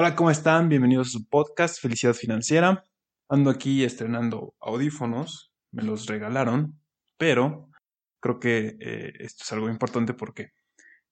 Hola, 0.00 0.14
¿cómo 0.14 0.30
están? 0.30 0.68
Bienvenidos 0.68 1.08
a 1.08 1.10
su 1.10 1.28
podcast 1.28 1.82
Felicidad 1.82 2.14
Financiera. 2.14 2.84
Ando 3.28 3.50
aquí 3.50 3.82
estrenando 3.82 4.54
audífonos, 4.60 5.52
me 5.72 5.82
los 5.82 6.06
regalaron, 6.06 6.80
pero 7.16 7.68
creo 8.20 8.38
que 8.38 8.76
eh, 8.78 9.12
esto 9.18 9.42
es 9.42 9.52
algo 9.52 9.68
importante 9.68 10.14
porque 10.14 10.52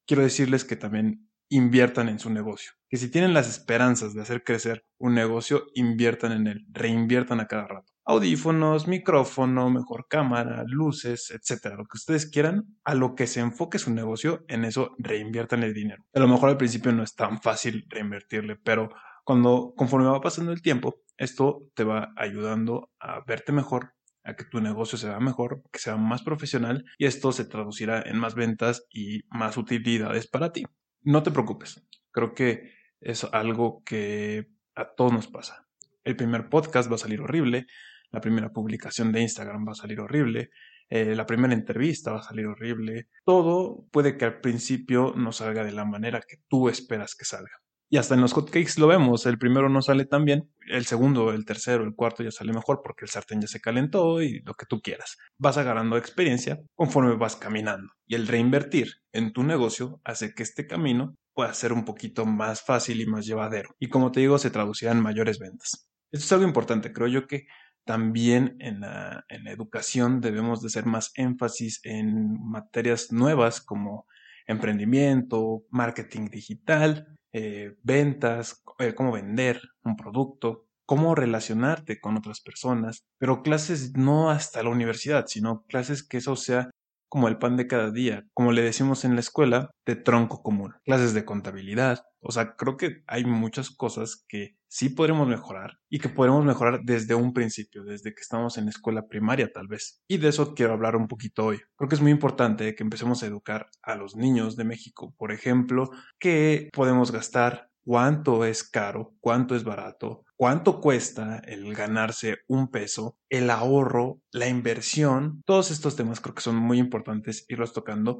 quiero 0.06 0.22
decirles 0.22 0.64
que 0.64 0.76
también 0.76 1.28
inviertan 1.48 2.08
en 2.08 2.20
su 2.20 2.30
negocio. 2.30 2.74
Que 2.88 2.96
si 2.96 3.10
tienen 3.10 3.34
las 3.34 3.48
esperanzas 3.48 4.14
de 4.14 4.22
hacer 4.22 4.44
crecer 4.44 4.86
un 4.98 5.14
negocio, 5.16 5.64
inviertan 5.74 6.30
en 6.30 6.46
él, 6.46 6.66
reinviertan 6.68 7.40
a 7.40 7.48
cada 7.48 7.66
rato. 7.66 7.85
Audífonos, 8.06 8.86
micrófono, 8.86 9.68
mejor 9.68 10.06
cámara, 10.08 10.64
luces, 10.66 11.30
etcétera, 11.30 11.76
lo 11.76 11.84
que 11.84 11.96
ustedes 11.96 12.30
quieran, 12.30 12.64
a 12.84 12.94
lo 12.94 13.14
que 13.14 13.26
se 13.26 13.40
enfoque 13.40 13.78
su 13.78 13.92
negocio, 13.92 14.44
en 14.48 14.64
eso 14.64 14.94
reinviertan 14.98 15.62
el 15.64 15.74
dinero. 15.74 16.04
A 16.14 16.20
lo 16.20 16.28
mejor 16.28 16.50
al 16.50 16.56
principio 16.56 16.92
no 16.92 17.02
es 17.02 17.14
tan 17.14 17.42
fácil 17.42 17.84
reinvertirle, 17.88 18.56
pero 18.56 18.90
cuando 19.24 19.74
conforme 19.76 20.08
va 20.08 20.20
pasando 20.20 20.52
el 20.52 20.62
tiempo, 20.62 21.02
esto 21.16 21.68
te 21.74 21.82
va 21.84 22.12
ayudando 22.16 22.90
a 23.00 23.24
verte 23.26 23.52
mejor, 23.52 23.94
a 24.22 24.36
que 24.36 24.44
tu 24.44 24.60
negocio 24.60 24.96
se 24.96 25.08
vea 25.08 25.20
mejor, 25.20 25.62
que 25.72 25.80
sea 25.80 25.96
más 25.96 26.22
profesional 26.22 26.84
y 26.98 27.06
esto 27.06 27.32
se 27.32 27.44
traducirá 27.44 28.02
en 28.02 28.18
más 28.18 28.34
ventas 28.34 28.86
y 28.90 29.20
más 29.28 29.56
utilidades 29.56 30.28
para 30.28 30.52
ti 30.52 30.64
no 31.06 31.22
te 31.22 31.30
preocupes. 31.30 31.86
Creo 32.10 32.34
que 32.34 32.72
es 33.00 33.24
algo 33.24 33.82
que 33.84 34.48
a 34.74 34.94
todos 34.94 35.12
nos 35.12 35.28
pasa. 35.28 35.68
El 36.02 36.16
primer 36.16 36.48
podcast 36.48 36.90
va 36.90 36.96
a 36.96 36.98
salir 36.98 37.20
horrible, 37.20 37.66
la 38.10 38.20
primera 38.20 38.50
publicación 38.50 39.12
de 39.12 39.22
Instagram 39.22 39.66
va 39.66 39.72
a 39.72 39.76
salir 39.76 40.00
horrible, 40.00 40.50
eh, 40.88 41.14
la 41.16 41.26
primera 41.26 41.54
entrevista 41.54 42.12
va 42.12 42.20
a 42.20 42.22
salir 42.22 42.46
horrible. 42.46 43.08
Todo 43.24 43.86
puede 43.90 44.16
que 44.16 44.24
al 44.24 44.40
principio 44.40 45.12
no 45.16 45.32
salga 45.32 45.64
de 45.64 45.72
la 45.72 45.84
manera 45.84 46.20
que 46.20 46.36
tú 46.48 46.68
esperas 46.68 47.14
que 47.14 47.24
salga. 47.24 47.60
Y 47.88 47.98
hasta 47.98 48.14
en 48.14 48.20
los 48.20 48.32
hotcakes 48.32 48.78
lo 48.78 48.88
vemos, 48.88 49.26
el 49.26 49.38
primero 49.38 49.68
no 49.68 49.80
sale 49.80 50.06
tan 50.06 50.24
bien, 50.24 50.50
el 50.68 50.86
segundo, 50.86 51.30
el 51.30 51.44
tercero, 51.44 51.84
el 51.84 51.94
cuarto 51.94 52.24
ya 52.24 52.32
sale 52.32 52.52
mejor 52.52 52.80
porque 52.82 53.04
el 53.04 53.10
sartén 53.10 53.40
ya 53.40 53.46
se 53.46 53.60
calentó 53.60 54.20
y 54.22 54.40
lo 54.40 54.54
que 54.54 54.66
tú 54.66 54.80
quieras. 54.80 55.16
Vas 55.38 55.56
agarrando 55.56 55.96
experiencia 55.96 56.60
conforme 56.74 57.14
vas 57.14 57.36
caminando. 57.36 57.92
Y 58.04 58.16
el 58.16 58.26
reinvertir 58.26 58.94
en 59.12 59.32
tu 59.32 59.44
negocio 59.44 60.00
hace 60.02 60.34
que 60.34 60.42
este 60.42 60.66
camino 60.66 61.14
pueda 61.32 61.54
ser 61.54 61.72
un 61.72 61.84
poquito 61.84 62.26
más 62.26 62.62
fácil 62.62 63.00
y 63.00 63.06
más 63.06 63.24
llevadero. 63.24 63.70
Y 63.78 63.88
como 63.88 64.10
te 64.10 64.18
digo, 64.18 64.38
se 64.38 64.50
traducirá 64.50 64.90
en 64.90 65.00
mayores 65.00 65.38
ventas. 65.38 65.88
Esto 66.10 66.24
es 66.24 66.32
algo 66.32 66.46
importante, 66.46 66.92
creo 66.92 67.08
yo 67.08 67.26
que 67.28 67.46
también 67.86 68.56
en 68.58 68.80
la, 68.80 69.24
en 69.28 69.44
la 69.44 69.52
educación 69.52 70.20
debemos 70.20 70.60
de 70.60 70.66
hacer 70.66 70.84
más 70.84 71.12
énfasis 71.14 71.80
en 71.84 72.38
materias 72.42 73.12
nuevas 73.12 73.60
como 73.60 74.06
emprendimiento, 74.46 75.64
marketing 75.70 76.28
digital, 76.28 77.16
eh, 77.32 77.76
ventas, 77.82 78.62
eh, 78.78 78.94
cómo 78.94 79.12
vender 79.12 79.60
un 79.84 79.96
producto, 79.96 80.66
cómo 80.84 81.14
relacionarte 81.14 82.00
con 82.00 82.16
otras 82.16 82.40
personas, 82.40 83.04
pero 83.18 83.42
clases 83.42 83.96
no 83.96 84.30
hasta 84.30 84.62
la 84.62 84.70
universidad, 84.70 85.26
sino 85.26 85.64
clases 85.66 86.06
que 86.06 86.18
eso 86.18 86.36
sea 86.36 86.70
como 87.08 87.28
el 87.28 87.38
pan 87.38 87.56
de 87.56 87.68
cada 87.68 87.90
día, 87.92 88.24
como 88.34 88.52
le 88.52 88.62
decimos 88.62 89.04
en 89.04 89.14
la 89.14 89.20
escuela, 89.20 89.70
de 89.86 89.94
tronco 89.94 90.42
común, 90.42 90.74
clases 90.84 91.14
de 91.14 91.24
contabilidad. 91.24 92.04
O 92.20 92.32
sea, 92.32 92.56
creo 92.56 92.76
que 92.76 93.04
hay 93.06 93.24
muchas 93.24 93.70
cosas 93.70 94.24
que 94.28 94.55
sí 94.68 94.88
podremos 94.90 95.28
mejorar 95.28 95.78
y 95.88 95.98
que 95.98 96.08
podremos 96.08 96.44
mejorar 96.44 96.80
desde 96.84 97.14
un 97.14 97.32
principio, 97.32 97.84
desde 97.84 98.14
que 98.14 98.20
estamos 98.20 98.58
en 98.58 98.64
la 98.64 98.70
escuela 98.70 99.06
primaria 99.06 99.50
tal 99.52 99.68
vez. 99.68 100.02
Y 100.08 100.18
de 100.18 100.28
eso 100.28 100.54
quiero 100.54 100.72
hablar 100.72 100.96
un 100.96 101.08
poquito 101.08 101.46
hoy. 101.46 101.60
Creo 101.76 101.88
que 101.88 101.94
es 101.94 102.00
muy 102.00 102.10
importante 102.10 102.74
que 102.74 102.82
empecemos 102.82 103.22
a 103.22 103.26
educar 103.26 103.68
a 103.82 103.94
los 103.94 104.16
niños 104.16 104.56
de 104.56 104.64
México, 104.64 105.14
por 105.16 105.32
ejemplo, 105.32 105.90
que 106.18 106.68
podemos 106.72 107.12
gastar 107.12 107.70
cuánto 107.84 108.44
es 108.44 108.64
caro, 108.64 109.14
cuánto 109.20 109.54
es 109.54 109.62
barato, 109.62 110.24
cuánto 110.34 110.80
cuesta 110.80 111.38
el 111.46 111.72
ganarse 111.74 112.38
un 112.48 112.68
peso, 112.68 113.16
el 113.28 113.48
ahorro, 113.48 114.20
la 114.32 114.48
inversión. 114.48 115.42
Todos 115.46 115.70
estos 115.70 115.94
temas 115.94 116.20
creo 116.20 116.34
que 116.34 116.42
son 116.42 116.56
muy 116.56 116.78
importantes 116.78 117.44
irlos 117.48 117.72
tocando 117.72 118.18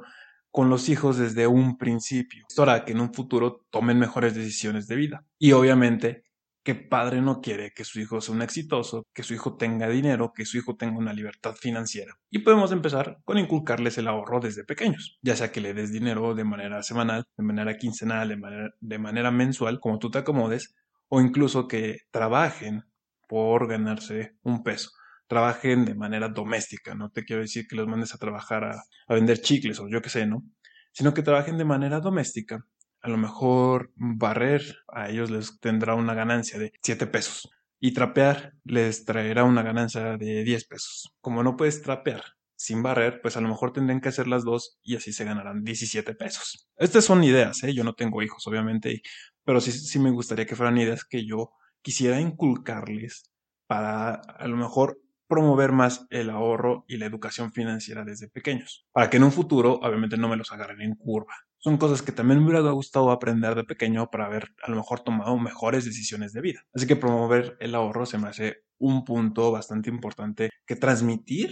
con 0.51 0.69
los 0.69 0.89
hijos 0.89 1.17
desde 1.17 1.47
un 1.47 1.77
principio. 1.77 2.45
Hará 2.57 2.85
que 2.85 2.93
en 2.93 3.01
un 3.01 3.13
futuro 3.13 3.65
tomen 3.69 3.99
mejores 3.99 4.33
decisiones 4.33 4.87
de 4.87 4.95
vida. 4.95 5.25
Y 5.37 5.51
obviamente 5.51 6.23
¿Qué 6.67 6.75
padre 6.75 7.21
no 7.21 7.39
quiere 7.39 7.71
que 7.73 7.85
su 7.85 8.01
hijo 8.01 8.19
sea 8.19 8.35
un 8.35 8.41
exitoso, 8.41 9.05
que 9.13 9.23
su 9.23 9.33
hijo 9.33 9.55
tenga 9.55 9.87
dinero, 9.87 10.33
que 10.35 10.43
su 10.43 10.57
hijo 10.57 10.75
tenga 10.75 10.97
una 10.97 11.13
libertad 11.13 11.55
financiera? 11.55 12.15
Y 12.29 12.39
podemos 12.39 12.73
empezar 12.73 13.19
con 13.23 13.37
inculcarles 13.37 13.97
el 13.97 14.09
ahorro 14.09 14.41
desde 14.41 14.65
pequeños, 14.65 15.17
ya 15.21 15.37
sea 15.37 15.49
que 15.53 15.61
le 15.61 15.73
des 15.73 15.93
dinero 15.93 16.35
de 16.35 16.43
manera 16.43 16.83
semanal, 16.83 17.23
de 17.37 17.43
manera 17.45 17.77
quincenal, 17.77 18.37
de 18.81 18.97
manera, 18.99 19.31
mensual, 19.31 19.79
como 19.79 19.97
tú 19.97 20.11
te 20.11 20.17
acomodes, 20.17 20.75
o 21.07 21.21
incluso 21.21 21.69
que 21.69 21.99
trabajen 22.11 22.83
por 23.29 23.69
ganarse 23.69 24.35
un 24.43 24.61
peso 24.61 24.89
trabajen 25.27 25.85
de 25.85 25.95
manera 25.95 26.27
doméstica, 26.27 26.95
no 26.95 27.11
te 27.11 27.23
quiero 27.23 27.43
decir 27.43 27.65
que 27.65 27.77
los 27.77 27.87
mandes 27.87 28.13
a 28.13 28.17
trabajar 28.17 28.65
a, 28.65 28.83
a 29.07 29.13
vender 29.13 29.39
chicles 29.39 29.79
o 29.79 29.87
yo 29.89 30.01
qué 30.01 30.09
sé, 30.09 30.25
¿no? 30.25 30.43
Sino 30.91 31.13
que 31.13 31.21
trabajen 31.21 31.57
de 31.57 31.65
manera 31.65 32.01
doméstica 32.01 32.65
a 33.07 33.09
lo 33.09 33.17
mejor 33.17 33.91
barrer 33.95 34.61
a 34.89 35.09
ellos 35.09 35.31
les 35.31 35.59
tendrá 35.59 35.95
una 35.95 36.13
ganancia 36.13 36.59
de 36.59 36.73
7 36.83 37.07
pesos 37.07 37.49
y 37.79 37.93
trapear 37.93 38.53
les 38.65 39.05
traerá 39.05 39.45
una 39.45 39.63
ganancia 39.63 40.17
de 40.17 40.43
10 40.43 40.67
pesos. 40.67 41.15
Como 41.21 41.41
no 41.41 41.55
puedes 41.55 41.81
trapear 41.81 42.21
sin 42.57 42.83
barrer, 42.83 43.21
pues 43.21 43.37
a 43.37 43.41
lo 43.41 43.47
mejor 43.47 43.71
tendrán 43.71 44.01
que 44.01 44.09
hacer 44.09 44.27
las 44.27 44.43
dos 44.43 44.79
y 44.83 44.97
así 44.97 45.13
se 45.13 45.23
ganarán 45.23 45.63
17 45.63 46.15
pesos. 46.15 46.67
Estas 46.75 47.05
son 47.05 47.23
ideas, 47.23 47.63
¿eh? 47.63 47.73
yo 47.73 47.85
no 47.85 47.93
tengo 47.93 48.21
hijos, 48.21 48.45
obviamente, 48.45 49.01
pero 49.45 49.61
sí, 49.61 49.71
sí 49.71 49.99
me 49.99 50.11
gustaría 50.11 50.45
que 50.45 50.57
fueran 50.57 50.77
ideas 50.77 51.05
que 51.05 51.25
yo 51.25 51.51
quisiera 51.81 52.19
inculcarles 52.19 53.31
para 53.67 54.15
a 54.15 54.47
lo 54.47 54.57
mejor 54.57 54.99
promover 55.27 55.71
más 55.71 56.05
el 56.09 56.29
ahorro 56.29 56.85
y 56.87 56.97
la 56.97 57.05
educación 57.05 57.51
financiera 57.51 58.03
desde 58.03 58.29
pequeños, 58.29 58.85
para 58.91 59.09
que 59.09 59.17
en 59.17 59.23
un 59.23 59.31
futuro 59.31 59.79
obviamente 59.81 60.17
no 60.17 60.29
me 60.29 60.37
los 60.37 60.51
agarren 60.51 60.81
en 60.81 60.95
curva. 60.95 61.33
Son 61.59 61.77
cosas 61.77 62.01
que 62.01 62.11
también 62.11 62.39
me 62.39 62.51
hubiera 62.51 62.71
gustado 62.71 63.11
aprender 63.11 63.55
de 63.55 63.63
pequeño 63.63 64.09
para 64.09 64.27
haber 64.27 64.53
a 64.63 64.69
lo 64.69 64.77
mejor 64.77 65.01
tomado 65.01 65.37
mejores 65.37 65.85
decisiones 65.85 66.31
de 66.33 66.41
vida. 66.41 66.61
Así 66.73 66.87
que 66.87 66.95
promover 66.95 67.57
el 67.59 67.75
ahorro 67.75 68.05
se 68.05 68.17
me 68.17 68.29
hace 68.29 68.63
un 68.77 69.03
punto 69.03 69.51
bastante 69.51 69.89
importante 69.89 70.49
que 70.65 70.75
transmitir 70.75 71.51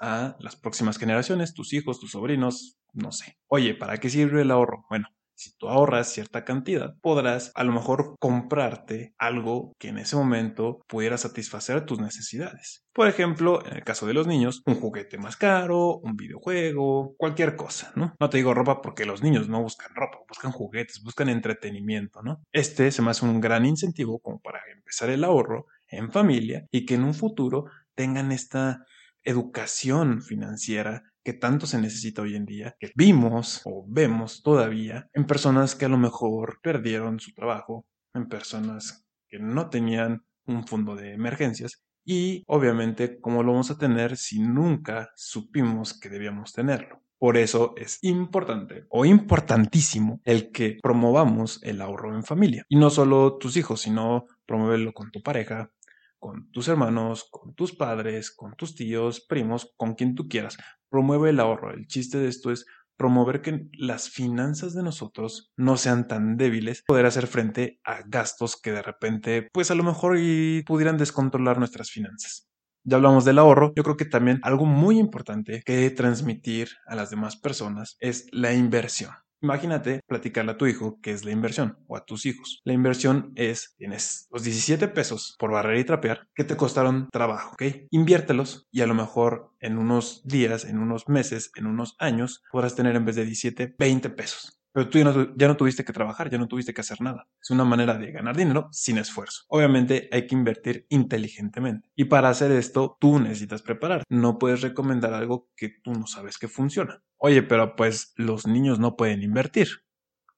a 0.00 0.36
las 0.38 0.56
próximas 0.56 0.98
generaciones, 0.98 1.54
tus 1.54 1.72
hijos, 1.72 1.98
tus 1.98 2.12
sobrinos, 2.12 2.78
no 2.92 3.10
sé. 3.10 3.38
Oye, 3.48 3.74
¿para 3.74 3.98
qué 3.98 4.10
sirve 4.10 4.42
el 4.42 4.50
ahorro? 4.50 4.84
Bueno, 4.88 5.08
si 5.38 5.56
tú 5.56 5.68
ahorras 5.68 6.12
cierta 6.12 6.44
cantidad, 6.44 6.94
podrás 7.00 7.52
a 7.54 7.62
lo 7.62 7.72
mejor 7.72 8.16
comprarte 8.18 9.14
algo 9.18 9.72
que 9.78 9.88
en 9.88 9.98
ese 9.98 10.16
momento 10.16 10.80
pudiera 10.88 11.16
satisfacer 11.16 11.86
tus 11.86 12.00
necesidades. 12.00 12.84
Por 12.92 13.06
ejemplo, 13.06 13.64
en 13.64 13.76
el 13.76 13.84
caso 13.84 14.06
de 14.06 14.14
los 14.14 14.26
niños, 14.26 14.62
un 14.66 14.74
juguete 14.74 15.16
más 15.16 15.36
caro, 15.36 15.98
un 15.98 16.16
videojuego, 16.16 17.14
cualquier 17.16 17.54
cosa, 17.54 17.92
¿no? 17.94 18.14
No 18.18 18.28
te 18.28 18.38
digo 18.38 18.52
ropa 18.52 18.82
porque 18.82 19.06
los 19.06 19.22
niños 19.22 19.48
no 19.48 19.62
buscan 19.62 19.94
ropa, 19.94 20.18
buscan 20.28 20.50
juguetes, 20.50 21.02
buscan 21.04 21.28
entretenimiento, 21.28 22.20
¿no? 22.22 22.42
Este 22.52 22.90
se 22.90 23.02
me 23.02 23.12
hace 23.12 23.24
un 23.24 23.40
gran 23.40 23.64
incentivo 23.64 24.18
como 24.18 24.40
para 24.40 24.58
empezar 24.74 25.10
el 25.10 25.22
ahorro 25.22 25.66
en 25.86 26.10
familia 26.10 26.66
y 26.72 26.84
que 26.84 26.94
en 26.94 27.04
un 27.04 27.14
futuro 27.14 27.66
tengan 27.94 28.32
esta 28.32 28.84
educación 29.22 30.22
financiera 30.22 31.02
que 31.28 31.34
tanto 31.34 31.66
se 31.66 31.78
necesita 31.78 32.22
hoy 32.22 32.36
en 32.36 32.46
día, 32.46 32.74
que 32.80 32.90
vimos 32.94 33.60
o 33.66 33.84
vemos 33.86 34.42
todavía 34.42 35.10
en 35.12 35.26
personas 35.26 35.74
que 35.74 35.84
a 35.84 35.90
lo 35.90 35.98
mejor 35.98 36.58
perdieron 36.62 37.20
su 37.20 37.34
trabajo, 37.34 37.84
en 38.14 38.30
personas 38.30 39.06
que 39.28 39.38
no 39.38 39.68
tenían 39.68 40.24
un 40.46 40.66
fondo 40.66 40.96
de 40.96 41.12
emergencias 41.12 41.82
y 42.02 42.44
obviamente 42.46 43.20
cómo 43.20 43.42
lo 43.42 43.52
vamos 43.52 43.70
a 43.70 43.76
tener 43.76 44.16
si 44.16 44.40
nunca 44.40 45.10
supimos 45.16 45.92
que 45.92 46.08
debíamos 46.08 46.54
tenerlo. 46.54 47.02
Por 47.18 47.36
eso 47.36 47.74
es 47.76 47.98
importante 48.00 48.86
o 48.88 49.04
importantísimo 49.04 50.22
el 50.24 50.50
que 50.50 50.78
promovamos 50.82 51.62
el 51.62 51.82
ahorro 51.82 52.14
en 52.14 52.24
familia. 52.24 52.64
Y 52.70 52.76
no 52.76 52.88
solo 52.88 53.36
tus 53.36 53.58
hijos, 53.58 53.82
sino 53.82 54.24
promoverlo 54.46 54.94
con 54.94 55.10
tu 55.10 55.20
pareja, 55.20 55.70
con 56.18 56.50
tus 56.50 56.68
hermanos, 56.68 57.28
con 57.30 57.54
tus 57.54 57.74
padres, 57.74 58.30
con 58.30 58.54
tus 58.54 58.74
tíos, 58.74 59.20
primos, 59.20 59.72
con 59.76 59.94
quien 59.94 60.14
tú 60.14 60.28
quieras. 60.28 60.56
Promueve 60.88 61.30
el 61.30 61.40
ahorro. 61.40 61.72
El 61.72 61.86
chiste 61.86 62.18
de 62.18 62.28
esto 62.28 62.50
es 62.50 62.66
promover 62.98 63.40
que 63.40 63.68
las 63.72 64.10
finanzas 64.10 64.74
de 64.74 64.82
nosotros 64.82 65.52
no 65.56 65.76
sean 65.76 66.08
tan 66.08 66.36
débiles, 66.36 66.82
poder 66.86 67.06
hacer 67.06 67.28
frente 67.28 67.80
a 67.84 68.02
gastos 68.04 68.60
que 68.60 68.72
de 68.72 68.82
repente, 68.82 69.48
pues 69.52 69.70
a 69.70 69.74
lo 69.76 69.84
mejor 69.84 70.18
pudieran 70.66 70.98
descontrolar 70.98 71.58
nuestras 71.58 71.90
finanzas. 71.90 72.48
Ya 72.84 72.96
hablamos 72.96 73.24
del 73.24 73.38
ahorro, 73.38 73.72
yo 73.76 73.84
creo 73.84 73.96
que 73.96 74.04
también 74.04 74.40
algo 74.42 74.66
muy 74.66 74.98
importante 74.98 75.62
que 75.64 75.90
transmitir 75.90 76.70
a 76.86 76.96
las 76.96 77.10
demás 77.10 77.36
personas 77.36 77.96
es 78.00 78.26
la 78.32 78.52
inversión. 78.52 79.12
Imagínate 79.40 80.00
platicarle 80.06 80.52
a 80.52 80.56
tu 80.56 80.66
hijo 80.66 80.98
qué 81.00 81.12
es 81.12 81.24
la 81.24 81.30
inversión 81.30 81.78
o 81.86 81.96
a 81.96 82.04
tus 82.04 82.26
hijos. 82.26 82.60
La 82.64 82.72
inversión 82.72 83.32
es, 83.36 83.74
tienes 83.76 84.26
los 84.30 84.42
17 84.42 84.88
pesos 84.88 85.36
por 85.38 85.52
barrer 85.52 85.78
y 85.78 85.84
trapear 85.84 86.26
que 86.34 86.44
te 86.44 86.56
costaron 86.56 87.08
trabajo, 87.12 87.52
¿ok? 87.52 87.86
Inviértelos 87.90 88.66
y 88.72 88.80
a 88.80 88.86
lo 88.86 88.94
mejor 88.94 89.52
en 89.60 89.78
unos 89.78 90.22
días, 90.24 90.64
en 90.64 90.78
unos 90.78 91.08
meses, 91.08 91.52
en 91.54 91.66
unos 91.66 91.94
años, 91.98 92.42
podrás 92.50 92.74
tener 92.74 92.96
en 92.96 93.04
vez 93.04 93.16
de 93.16 93.24
17, 93.24 93.76
20 93.78 94.10
pesos. 94.10 94.57
Pero 94.72 94.88
tú 94.88 94.98
ya 94.98 95.48
no, 95.48 95.56
tuviste 95.56 95.84
que 95.84 95.92
trabajar, 95.92 96.30
ya 96.30 96.38
no 96.38 96.48
tuviste 96.48 96.74
que 96.74 96.80
hacer 96.80 97.00
nada. 97.00 97.26
Es 97.42 97.50
una 97.50 97.64
manera 97.64 97.96
de 97.98 98.12
ganar 98.12 98.36
dinero 98.36 98.68
sin 98.70 98.98
esfuerzo. 98.98 99.44
Obviamente 99.48 100.08
hay 100.12 100.26
que 100.26 100.34
invertir 100.34 100.86
inteligentemente. 100.88 101.88
Y 101.96 102.04
para 102.04 102.28
hacer 102.28 102.52
esto, 102.52 102.96
tú 103.00 103.18
necesitas 103.18 103.62
preparar. 103.62 104.04
No 104.08 104.38
puedes 104.38 104.60
recomendar 104.60 105.14
algo 105.14 105.48
que 105.56 105.70
tú 105.82 105.92
no 105.92 106.06
sabes 106.06 106.38
que 106.38 106.48
funciona. 106.48 107.02
Oye, 107.16 107.42
pero 107.42 107.76
pues 107.76 108.12
los 108.16 108.46
niños 108.46 108.78
no 108.78 108.96
pueden 108.96 109.22
invertir. 109.22 109.68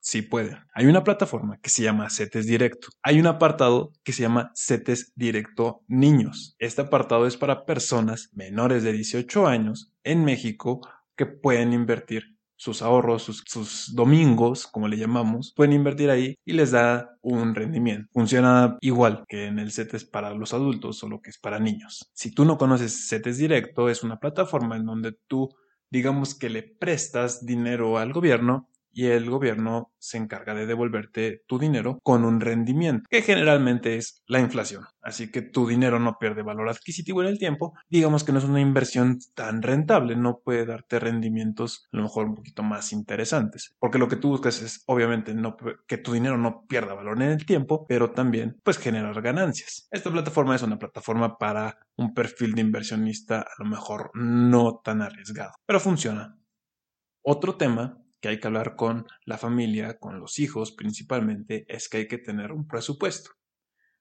Sí 0.02 0.22
pueden. 0.22 0.56
Hay 0.72 0.86
una 0.86 1.04
plataforma 1.04 1.58
que 1.60 1.68
se 1.68 1.82
llama 1.82 2.08
CETES 2.08 2.46
Directo. 2.46 2.88
Hay 3.02 3.20
un 3.20 3.26
apartado 3.26 3.92
que 4.02 4.12
se 4.12 4.22
llama 4.22 4.50
CETES 4.54 5.12
Directo 5.14 5.84
Niños. 5.88 6.56
Este 6.58 6.80
apartado 6.80 7.26
es 7.26 7.36
para 7.36 7.66
personas 7.66 8.30
menores 8.32 8.82
de 8.82 8.92
18 8.92 9.46
años 9.46 9.92
en 10.02 10.24
México 10.24 10.80
que 11.16 11.26
pueden 11.26 11.74
invertir 11.74 12.39
sus 12.60 12.82
ahorros, 12.82 13.22
sus, 13.22 13.94
domingos, 13.94 14.66
como 14.66 14.86
le 14.86 14.98
llamamos, 14.98 15.54
pueden 15.56 15.72
invertir 15.72 16.10
ahí 16.10 16.36
y 16.44 16.52
les 16.52 16.72
da 16.72 17.16
un 17.22 17.54
rendimiento. 17.54 18.10
Funciona 18.12 18.76
igual 18.82 19.24
que 19.28 19.46
en 19.46 19.58
el 19.58 19.72
CETES 19.72 20.04
para 20.04 20.34
los 20.34 20.52
adultos, 20.52 20.98
solo 20.98 21.22
que 21.22 21.30
es 21.30 21.38
para 21.38 21.58
niños. 21.58 22.10
Si 22.12 22.34
tú 22.34 22.44
no 22.44 22.58
conoces 22.58 23.08
CETES 23.08 23.38
Directo, 23.38 23.88
es 23.88 24.02
una 24.02 24.18
plataforma 24.20 24.76
en 24.76 24.84
donde 24.84 25.12
tú 25.26 25.48
digamos 25.90 26.34
que 26.34 26.50
le 26.50 26.62
prestas 26.62 27.46
dinero 27.46 27.98
al 27.98 28.12
gobierno 28.12 28.68
y 28.92 29.06
el 29.06 29.28
gobierno 29.30 29.92
se 29.98 30.18
encarga 30.18 30.54
de 30.54 30.66
devolverte 30.66 31.42
tu 31.46 31.58
dinero 31.58 31.98
con 32.02 32.24
un 32.24 32.40
rendimiento, 32.40 33.06
que 33.10 33.22
generalmente 33.22 33.96
es 33.96 34.22
la 34.26 34.40
inflación. 34.40 34.84
Así 35.02 35.30
que 35.30 35.42
tu 35.42 35.66
dinero 35.66 35.98
no 35.98 36.18
pierde 36.18 36.42
valor 36.42 36.68
adquisitivo 36.68 37.22
en 37.22 37.28
el 37.28 37.38
tiempo. 37.38 37.74
Digamos 37.88 38.24
que 38.24 38.32
no 38.32 38.38
es 38.38 38.44
una 38.44 38.60
inversión 38.60 39.18
tan 39.34 39.62
rentable, 39.62 40.16
no 40.16 40.40
puede 40.44 40.66
darte 40.66 40.98
rendimientos 40.98 41.86
a 41.92 41.96
lo 41.96 42.02
mejor 42.04 42.26
un 42.26 42.34
poquito 42.34 42.62
más 42.62 42.92
interesantes, 42.92 43.74
porque 43.78 43.98
lo 43.98 44.08
que 44.08 44.16
tú 44.16 44.28
buscas 44.28 44.62
es 44.62 44.82
obviamente 44.86 45.34
que 45.86 45.98
tu 45.98 46.12
dinero 46.12 46.36
no 46.36 46.66
pierda 46.66 46.94
valor 46.94 47.22
en 47.22 47.30
el 47.30 47.46
tiempo, 47.46 47.86
pero 47.86 48.10
también 48.12 48.58
pues 48.62 48.78
generar 48.78 49.20
ganancias. 49.22 49.88
Esta 49.90 50.10
plataforma 50.10 50.56
es 50.56 50.62
una 50.62 50.78
plataforma 50.78 51.38
para 51.38 51.78
un 51.96 52.14
perfil 52.14 52.54
de 52.54 52.62
inversionista 52.62 53.40
a 53.40 53.62
lo 53.62 53.64
mejor 53.64 54.10
no 54.14 54.80
tan 54.84 55.02
arriesgado, 55.02 55.52
pero 55.66 55.80
funciona. 55.80 56.36
Otro 57.22 57.56
tema 57.56 57.98
que 58.20 58.28
hay 58.28 58.40
que 58.40 58.46
hablar 58.46 58.76
con 58.76 59.06
la 59.24 59.38
familia, 59.38 59.98
con 59.98 60.20
los 60.20 60.38
hijos 60.38 60.72
principalmente, 60.72 61.64
es 61.68 61.88
que 61.88 61.98
hay 61.98 62.08
que 62.08 62.18
tener 62.18 62.52
un 62.52 62.66
presupuesto. 62.66 63.30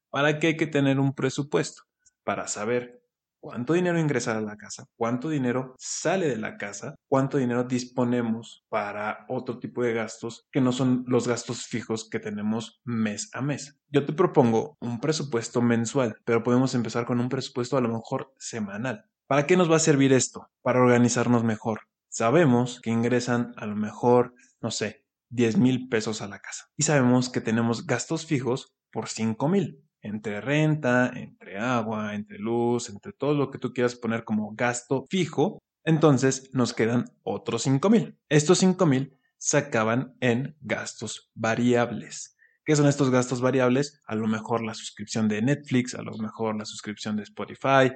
¿Para 0.10 0.40
qué 0.40 0.48
hay 0.48 0.58
que 0.58 0.68
tener 0.68 1.00
un 1.00 1.14
presupuesto? 1.14 1.84
Para 2.24 2.48
saber 2.48 3.00
cuánto 3.40 3.74
dinero 3.74 4.00
ingresa 4.00 4.38
a 4.38 4.42
la 4.42 4.58
casa, 4.58 4.86
cuánto 4.96 5.30
dinero 5.30 5.76
sale 5.78 6.28
de 6.28 6.38
la 6.38 6.58
casa, 6.58 6.96
cuánto 7.08 7.38
dinero 7.38 7.64
disponemos 7.64 8.66
para 8.70 9.26
otro 9.30 9.60
tipo 9.60 9.84
de 9.84 9.94
gastos 9.94 10.48
que 10.52 10.62
no 10.62 10.72
son 10.72 11.06
los 11.08 11.28
gastos 11.28 11.66
fijos 11.66 12.10
que 12.10 12.20
tenemos 12.20 12.82
mes 12.84 13.30
a 13.34 13.42
mes. 13.42 13.80
Yo 13.90 14.06
te 14.06 14.14
propongo 14.14 14.78
un 14.82 15.00
presupuesto 15.00 15.62
mensual, 15.62 16.18
pero 16.26 16.44
podemos 16.44 16.76
empezar 16.76 17.06
con 17.06 17.20
un 17.20 17.30
presupuesto 17.30 17.78
a 17.78 17.82
lo 17.82 17.90
mejor 17.90 18.34
semanal. 18.38 19.06
¿Para 19.28 19.46
qué 19.46 19.56
nos 19.56 19.72
va 19.72 19.76
a 19.76 19.80
servir 19.80 20.12
esto? 20.12 20.50
Para 20.62 20.82
organizarnos 20.82 21.44
mejor, 21.44 21.82
Sabemos 22.10 22.82
que 22.82 22.90
ingresan 22.90 23.54
a 23.56 23.66
lo 23.66 23.76
mejor, 23.76 24.34
no 24.62 24.72
sé, 24.72 25.06
10 25.30 25.58
mil 25.58 25.90
pesos 25.90 26.22
a 26.22 26.28
la 26.28 26.40
casa. 26.40 26.66
Y 26.76 26.84
sabemos 26.84 27.30
que 27.30 27.40
tenemos 27.40 27.86
gastos 27.86 28.26
fijos 28.26 28.76
por 28.92 29.08
5 29.08 29.48
mil. 29.48 29.84
Entre 30.02 30.42
renta, 30.42 31.12
entre 31.16 31.60
agua, 31.60 32.16
entre 32.16 32.40
luz, 32.40 32.90
entre 32.90 33.14
todo 33.14 33.34
lo 33.34 33.52
que 33.52 33.60
tú 33.60 33.74
quieras 33.74 33.96
poner 33.96 34.24
como 34.24 34.54
gasto 34.56 35.06
fijo, 35.10 35.60
entonces 35.84 36.50
nos 36.54 36.74
quedan 36.74 37.06
otros 37.24 37.64
5 37.64 37.90
mil. 37.90 38.18
Estos 38.30 38.60
5 38.60 38.86
mil 38.86 39.18
se 39.38 39.58
acaban 39.58 40.16
en 40.20 40.56
gastos 40.62 41.32
variables. 41.36 42.36
¿Qué 42.66 42.76
son 42.76 42.88
estos 42.88 43.10
gastos 43.10 43.42
variables? 43.42 44.02
A 44.06 44.16
lo 44.16 44.28
mejor 44.28 44.64
la 44.64 44.74
suscripción 44.74 45.28
de 45.28 45.42
Netflix, 45.42 45.96
a 45.96 46.02
lo 46.02 46.16
mejor 46.18 46.56
la 46.58 46.66
suscripción 46.66 47.16
de 47.16 47.24
Spotify, 47.24 47.92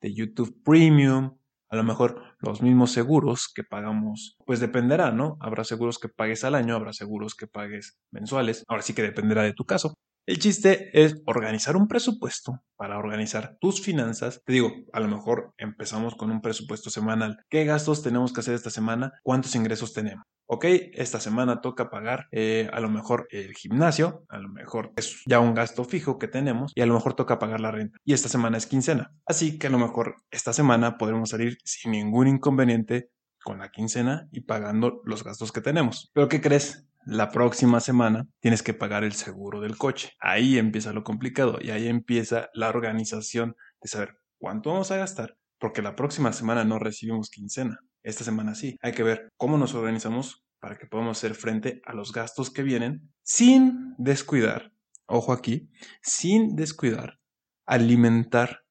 de 0.00 0.14
YouTube 0.14 0.62
Premium, 0.64 1.36
a 1.72 1.76
lo 1.76 1.84
mejor 1.84 2.22
los 2.40 2.60
mismos 2.60 2.92
seguros 2.92 3.48
que 3.48 3.64
pagamos, 3.64 4.36
pues 4.44 4.60
dependerá, 4.60 5.10
¿no? 5.10 5.38
Habrá 5.40 5.64
seguros 5.64 5.98
que 5.98 6.10
pagues 6.10 6.44
al 6.44 6.54
año, 6.54 6.76
habrá 6.76 6.92
seguros 6.92 7.34
que 7.34 7.46
pagues 7.46 7.98
mensuales. 8.10 8.62
Ahora 8.68 8.82
sí 8.82 8.92
que 8.94 9.00
dependerá 9.00 9.42
de 9.42 9.54
tu 9.54 9.64
caso. 9.64 9.94
El 10.26 10.38
chiste 10.38 10.90
es 10.92 11.20
organizar 11.26 11.76
un 11.76 11.88
presupuesto 11.88 12.62
para 12.76 12.98
organizar 12.98 13.56
tus 13.60 13.80
finanzas. 13.80 14.42
Te 14.44 14.52
digo, 14.52 14.72
a 14.92 15.00
lo 15.00 15.08
mejor 15.08 15.52
empezamos 15.58 16.14
con 16.14 16.30
un 16.30 16.40
presupuesto 16.40 16.90
semanal. 16.90 17.44
¿Qué 17.48 17.64
gastos 17.64 18.02
tenemos 18.02 18.32
que 18.32 18.40
hacer 18.40 18.54
esta 18.54 18.70
semana? 18.70 19.12
¿Cuántos 19.22 19.54
ingresos 19.54 19.92
tenemos? 19.92 20.24
ok, 20.52 20.66
esta 20.92 21.18
semana 21.18 21.62
toca 21.62 21.88
pagar 21.88 22.28
eh, 22.30 22.68
a 22.74 22.80
lo 22.80 22.90
mejor 22.90 23.26
el 23.30 23.54
gimnasio, 23.54 24.26
a 24.28 24.38
lo 24.38 24.50
mejor 24.50 24.92
es 24.96 25.22
ya 25.24 25.40
un 25.40 25.54
gasto 25.54 25.82
fijo 25.84 26.18
que 26.18 26.28
tenemos 26.28 26.72
y 26.74 26.82
a 26.82 26.86
lo 26.86 26.92
mejor 26.92 27.14
toca 27.14 27.38
pagar 27.38 27.60
la 27.60 27.70
renta. 27.70 27.98
Y 28.04 28.12
esta 28.12 28.28
semana 28.28 28.58
es 28.58 28.66
quincena. 28.66 29.14
Así 29.24 29.58
que 29.58 29.68
a 29.68 29.70
lo 29.70 29.78
mejor 29.78 30.16
esta 30.30 30.52
semana 30.52 30.98
podremos 30.98 31.30
salir 31.30 31.56
sin 31.64 31.92
ningún 31.92 32.28
inconveniente 32.28 33.08
con 33.42 33.60
la 33.60 33.70
quincena 33.70 34.28
y 34.30 34.42
pagando 34.42 35.00
los 35.06 35.24
gastos 35.24 35.52
que 35.52 35.62
tenemos. 35.62 36.10
Pero 36.12 36.28
¿qué 36.28 36.42
crees? 36.42 36.86
La 37.04 37.30
próxima 37.30 37.80
semana 37.80 38.26
tienes 38.40 38.62
que 38.62 38.74
pagar 38.74 39.04
el 39.04 39.12
seguro 39.12 39.60
del 39.60 39.76
coche. 39.76 40.10
Ahí 40.20 40.58
empieza 40.58 40.92
lo 40.92 41.04
complicado 41.04 41.58
y 41.60 41.70
ahí 41.70 41.88
empieza 41.88 42.48
la 42.54 42.68
organización 42.68 43.56
de 43.80 43.88
saber 43.88 44.16
cuánto 44.38 44.70
vamos 44.70 44.90
a 44.90 44.96
gastar 44.96 45.36
porque 45.62 45.80
la 45.80 45.94
próxima 45.94 46.32
semana 46.32 46.64
no 46.64 46.80
recibimos 46.80 47.30
quincena. 47.30 47.78
Esta 48.02 48.24
semana 48.24 48.56
sí. 48.56 48.76
Hay 48.82 48.90
que 48.90 49.04
ver 49.04 49.28
cómo 49.36 49.56
nos 49.58 49.74
organizamos 49.74 50.44
para 50.58 50.76
que 50.76 50.88
podamos 50.88 51.16
hacer 51.16 51.36
frente 51.36 51.80
a 51.84 51.92
los 51.92 52.12
gastos 52.12 52.50
que 52.50 52.64
vienen 52.64 53.12
sin 53.22 53.94
descuidar, 53.96 54.72
ojo 55.06 55.32
aquí, 55.32 55.70
sin 56.02 56.56
descuidar, 56.56 57.20
alimentar, 57.64 58.62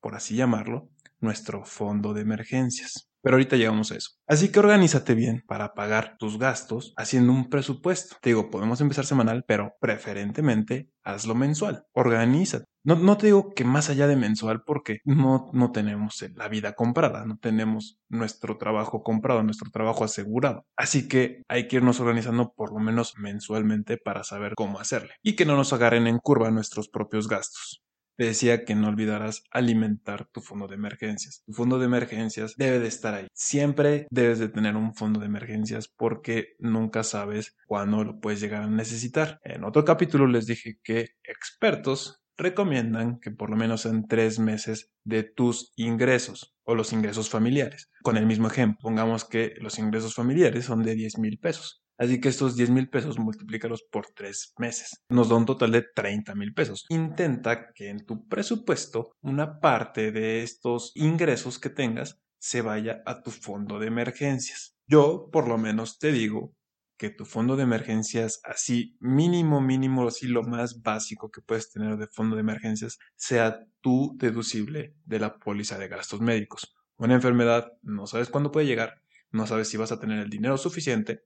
por 0.00 0.14
así 0.14 0.36
llamarlo, 0.36 0.88
nuestro 1.20 1.66
fondo 1.66 2.14
de 2.14 2.22
emergencias. 2.22 3.07
Pero 3.22 3.36
ahorita 3.36 3.56
llegamos 3.56 3.92
a 3.92 3.96
eso. 3.96 4.10
Así 4.26 4.50
que 4.50 4.60
organízate 4.60 5.14
bien 5.14 5.42
para 5.46 5.74
pagar 5.74 6.16
tus 6.18 6.38
gastos 6.38 6.94
haciendo 6.96 7.32
un 7.32 7.48
presupuesto. 7.48 8.16
Te 8.20 8.30
digo, 8.30 8.50
podemos 8.50 8.80
empezar 8.80 9.06
semanal, 9.06 9.44
pero 9.46 9.74
preferentemente 9.80 10.90
hazlo 11.02 11.34
mensual. 11.34 11.84
Organízate. 11.92 12.66
No, 12.84 12.94
no 12.96 13.18
te 13.18 13.26
digo 13.26 13.52
que 13.54 13.64
más 13.64 13.90
allá 13.90 14.06
de 14.06 14.16
mensual 14.16 14.62
porque 14.64 15.00
no, 15.04 15.50
no 15.52 15.72
tenemos 15.72 16.24
la 16.34 16.48
vida 16.48 16.72
comprada, 16.72 17.26
no 17.26 17.36
tenemos 17.36 17.98
nuestro 18.08 18.56
trabajo 18.56 19.02
comprado, 19.02 19.42
nuestro 19.42 19.70
trabajo 19.70 20.04
asegurado. 20.04 20.64
Así 20.76 21.08
que 21.08 21.42
hay 21.48 21.68
que 21.68 21.76
irnos 21.76 22.00
organizando 22.00 22.52
por 22.54 22.72
lo 22.72 22.78
menos 22.78 23.14
mensualmente 23.18 23.98
para 23.98 24.24
saber 24.24 24.54
cómo 24.54 24.80
hacerle 24.80 25.14
y 25.22 25.36
que 25.36 25.44
no 25.44 25.56
nos 25.56 25.72
agarren 25.72 26.06
en 26.06 26.18
curva 26.18 26.50
nuestros 26.50 26.88
propios 26.88 27.28
gastos 27.28 27.82
te 28.18 28.24
decía 28.24 28.64
que 28.64 28.74
no 28.74 28.88
olvidaras 28.88 29.44
alimentar 29.52 30.26
tu 30.32 30.40
fondo 30.40 30.66
de 30.66 30.74
emergencias. 30.74 31.42
Tu 31.46 31.52
fondo 31.52 31.78
de 31.78 31.86
emergencias 31.86 32.54
debe 32.56 32.80
de 32.80 32.88
estar 32.88 33.14
ahí. 33.14 33.28
Siempre 33.32 34.08
debes 34.10 34.40
de 34.40 34.48
tener 34.48 34.74
un 34.74 34.92
fondo 34.92 35.20
de 35.20 35.26
emergencias 35.26 35.86
porque 35.86 36.56
nunca 36.58 37.04
sabes 37.04 37.56
cuándo 37.68 38.02
lo 38.02 38.18
puedes 38.18 38.40
llegar 38.40 38.64
a 38.64 38.66
necesitar. 38.66 39.38
En 39.44 39.62
otro 39.62 39.84
capítulo 39.84 40.26
les 40.26 40.46
dije 40.46 40.80
que 40.82 41.10
expertos 41.22 42.20
recomiendan 42.38 43.18
que 43.18 43.30
por 43.30 43.50
lo 43.50 43.56
menos 43.56 43.84
en 43.84 44.06
tres 44.06 44.38
meses 44.38 44.90
de 45.04 45.24
tus 45.24 45.72
ingresos 45.76 46.54
o 46.64 46.74
los 46.74 46.92
ingresos 46.92 47.28
familiares. 47.28 47.90
Con 48.02 48.16
el 48.16 48.26
mismo 48.26 48.48
ejemplo, 48.48 48.78
pongamos 48.80 49.24
que 49.24 49.54
los 49.60 49.78
ingresos 49.78 50.14
familiares 50.14 50.64
son 50.64 50.82
de 50.82 50.94
10 50.94 51.18
mil 51.18 51.38
pesos. 51.38 51.82
Así 51.98 52.20
que 52.20 52.28
estos 52.28 52.54
10 52.54 52.70
mil 52.70 52.88
pesos 52.88 53.18
multiplícalos 53.18 53.82
por 53.90 54.06
tres 54.14 54.54
meses. 54.56 55.02
Nos 55.08 55.28
da 55.28 55.34
un 55.34 55.46
total 55.46 55.72
de 55.72 55.82
30 55.82 56.34
mil 56.36 56.54
pesos. 56.54 56.86
Intenta 56.90 57.72
que 57.74 57.88
en 57.88 58.06
tu 58.06 58.28
presupuesto 58.28 59.16
una 59.20 59.58
parte 59.58 60.12
de 60.12 60.44
estos 60.44 60.92
ingresos 60.94 61.58
que 61.58 61.70
tengas 61.70 62.20
se 62.38 62.62
vaya 62.62 63.02
a 63.04 63.20
tu 63.20 63.32
fondo 63.32 63.80
de 63.80 63.88
emergencias. 63.88 64.76
Yo 64.86 65.28
por 65.32 65.48
lo 65.48 65.58
menos 65.58 65.98
te 65.98 66.12
digo 66.12 66.54
que 66.98 67.10
tu 67.10 67.24
fondo 67.24 67.56
de 67.56 67.62
emergencias, 67.62 68.40
así 68.44 68.96
mínimo, 69.00 69.60
mínimo, 69.60 70.06
así 70.06 70.26
lo 70.26 70.42
más 70.42 70.82
básico 70.82 71.30
que 71.30 71.40
puedes 71.40 71.70
tener 71.70 71.96
de 71.96 72.08
fondo 72.08 72.36
de 72.36 72.40
emergencias, 72.40 72.98
sea 73.16 73.60
tu 73.80 74.16
deducible 74.18 74.94
de 75.06 75.20
la 75.20 75.38
póliza 75.38 75.78
de 75.78 75.88
gastos 75.88 76.20
médicos. 76.20 76.76
Una 76.96 77.14
enfermedad 77.14 77.72
no 77.82 78.06
sabes 78.06 78.28
cuándo 78.28 78.50
puede 78.50 78.66
llegar, 78.66 79.00
no 79.30 79.46
sabes 79.46 79.68
si 79.68 79.76
vas 79.76 79.92
a 79.92 80.00
tener 80.00 80.18
el 80.18 80.28
dinero 80.28 80.58
suficiente 80.58 81.22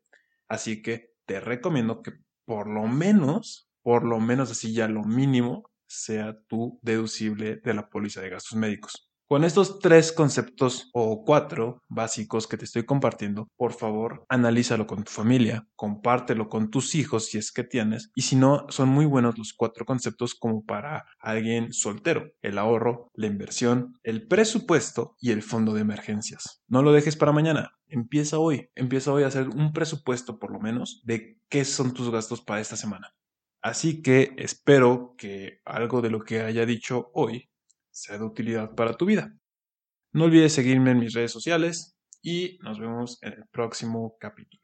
Así 0.52 0.82
que 0.82 1.14
te 1.24 1.40
recomiendo 1.40 2.02
que 2.02 2.12
por 2.44 2.68
lo 2.68 2.86
menos, 2.86 3.70
por 3.80 4.04
lo 4.04 4.20
menos 4.20 4.50
así 4.50 4.74
ya 4.74 4.86
lo 4.86 5.02
mínimo, 5.02 5.70
sea 5.86 6.36
tu 6.46 6.78
deducible 6.82 7.56
de 7.56 7.72
la 7.72 7.88
póliza 7.88 8.20
de 8.20 8.28
gastos 8.28 8.58
médicos. 8.58 9.10
Con 9.32 9.44
estos 9.44 9.78
tres 9.78 10.12
conceptos 10.12 10.90
o 10.92 11.24
cuatro 11.24 11.82
básicos 11.88 12.46
que 12.46 12.58
te 12.58 12.66
estoy 12.66 12.84
compartiendo, 12.84 13.48
por 13.56 13.72
favor, 13.72 14.26
analízalo 14.28 14.86
con 14.86 15.04
tu 15.04 15.10
familia, 15.10 15.66
compártelo 15.74 16.50
con 16.50 16.70
tus 16.70 16.94
hijos 16.94 17.28
si 17.28 17.38
es 17.38 17.50
que 17.50 17.64
tienes, 17.64 18.10
y 18.14 18.20
si 18.20 18.36
no, 18.36 18.66
son 18.68 18.90
muy 18.90 19.06
buenos 19.06 19.38
los 19.38 19.54
cuatro 19.54 19.86
conceptos 19.86 20.34
como 20.34 20.66
para 20.66 21.06
alguien 21.18 21.72
soltero, 21.72 22.30
el 22.42 22.58
ahorro, 22.58 23.10
la 23.14 23.26
inversión, 23.26 23.98
el 24.02 24.28
presupuesto 24.28 25.16
y 25.18 25.30
el 25.30 25.42
fondo 25.42 25.72
de 25.72 25.80
emergencias. 25.80 26.62
No 26.68 26.82
lo 26.82 26.92
dejes 26.92 27.16
para 27.16 27.32
mañana, 27.32 27.70
empieza 27.86 28.38
hoy, 28.38 28.68
empieza 28.74 29.14
hoy 29.14 29.22
a 29.22 29.28
hacer 29.28 29.48
un 29.48 29.72
presupuesto 29.72 30.38
por 30.38 30.52
lo 30.52 30.60
menos 30.60 31.00
de 31.06 31.38
qué 31.48 31.64
son 31.64 31.94
tus 31.94 32.10
gastos 32.10 32.42
para 32.42 32.60
esta 32.60 32.76
semana. 32.76 33.14
Así 33.62 34.02
que 34.02 34.34
espero 34.36 35.14
que 35.16 35.60
algo 35.64 36.02
de 36.02 36.10
lo 36.10 36.20
que 36.20 36.42
haya 36.42 36.66
dicho 36.66 37.10
hoy 37.14 37.48
sea 37.92 38.18
de 38.18 38.24
utilidad 38.24 38.74
para 38.74 38.94
tu 38.94 39.06
vida. 39.06 39.34
No 40.12 40.24
olvides 40.24 40.52
seguirme 40.52 40.90
en 40.90 40.98
mis 40.98 41.14
redes 41.14 41.32
sociales 41.32 41.96
y 42.22 42.58
nos 42.62 42.78
vemos 42.78 43.18
en 43.22 43.34
el 43.34 43.44
próximo 43.50 44.16
capítulo. 44.18 44.61